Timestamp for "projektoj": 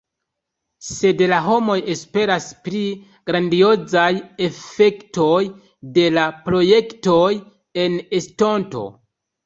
6.51-7.25